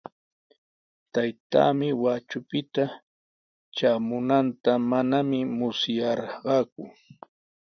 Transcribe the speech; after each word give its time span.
Taytaami 1.13 1.87
Huacupita 1.99 2.83
traamunanta 3.75 4.71
manami 4.89 5.39
musyarqaaku. 5.57 6.83